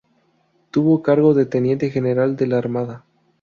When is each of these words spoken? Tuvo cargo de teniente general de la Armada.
Tuvo 0.71 1.03
cargo 1.03 1.35
de 1.35 1.45
teniente 1.45 1.91
general 1.91 2.35
de 2.35 2.47
la 2.47 2.57
Armada. 2.57 3.05